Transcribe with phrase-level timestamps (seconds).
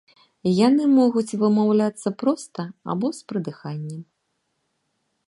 [0.67, 2.61] Яны могуць вымаўляцца проста
[2.95, 4.01] або з прыдыханнем.